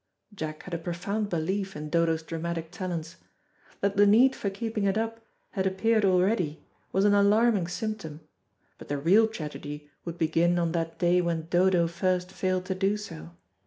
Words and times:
Jack 0.33 0.63
had 0.63 0.73
a 0.73 0.79
profound 0.79 1.29
belief 1.29 1.75
in 1.75 1.87
Dodo's 1.91 2.23
dramatic 2.23 2.71
talents. 2.71 3.17
That 3.81 3.97
the 3.97 4.07
need 4.07 4.35
for 4.35 4.49
keeping 4.49 4.85
it 4.85 4.97
up 4.97 5.19
had 5.51 5.67
appeared 5.67 6.05
already 6.05 6.65
was 6.91 7.05
an 7.05 7.13
alarming 7.13 7.67
symptom, 7.67 8.21
but 8.79 8.87
the 8.87 8.97
real 8.97 9.27
tragedy 9.27 9.91
would 10.03 10.17
begin 10.17 10.57
on 10.57 10.71
that 10.71 10.97
day 10.97 11.21
when 11.21 11.45
Dodo 11.51 11.85
first 11.85 12.31
failed 12.31 12.65
to 12.65 12.73
do 12.73 12.97
so. 12.97 13.35